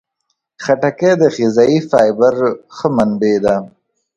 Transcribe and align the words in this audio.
خټکی 0.63 1.11
د 1.21 1.23
غذايي 1.35 1.79
فایبر 1.89 2.35
ښه 2.75 2.87
منبع 2.95 3.35
ده. 3.43 3.55